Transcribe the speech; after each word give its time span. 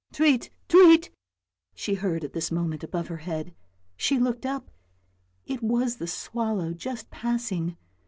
"Tweet, 0.13 0.49
tweet," 0.67 1.11
she 1.75 1.93
heard 1.93 2.23
at 2.23 2.33
this 2.33 2.49
moment 2.49 2.83
above 2.83 3.07
her 3.09 3.17
head. 3.17 3.53
She 3.95 4.17
looked 4.17 4.47
up; 4.47 4.71
it 5.45 5.61
was 5.61 5.97
the 5.97 6.07
swallow 6.07 6.73
just 6.73 7.11
passing. 7.11 7.77